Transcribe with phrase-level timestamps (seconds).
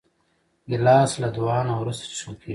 [0.69, 2.49] ګیلاس له دعا نه وروسته څښل کېږي.